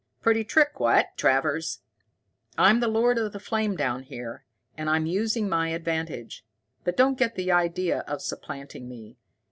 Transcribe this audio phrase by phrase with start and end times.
[0.19, 1.81] "Pretty trick, what, Travers?
[2.57, 4.43] I'm the Lord of the Flame down here,
[4.75, 6.43] and I'm using my advantage.
[6.83, 9.19] But don't get the idea of supplanting me.